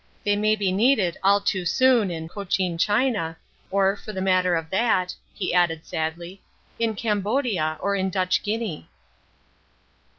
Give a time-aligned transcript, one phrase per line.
[0.25, 3.37] They may be needed all too soon in Cochin China,
[3.69, 6.41] or, for the matter of that," he added sadly,
[6.79, 8.89] "in Cambodia or in Dutch Guinea."